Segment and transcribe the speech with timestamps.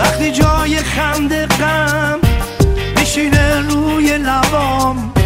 [0.00, 2.18] وقتی جای خنده غم
[2.96, 5.19] میشینه روی لبام.